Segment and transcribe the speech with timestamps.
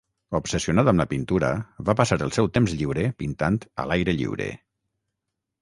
[0.37, 1.51] Obsessionat amb la pintura,
[1.89, 4.53] va passar el seu temps lliure pintant "a l'aire lliure".